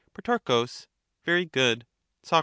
[0.15, 0.65] Pro.
[1.25, 1.85] Very good.
[2.23, 2.39] Soc.